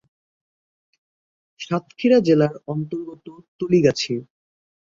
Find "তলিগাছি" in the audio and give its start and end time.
3.59-4.13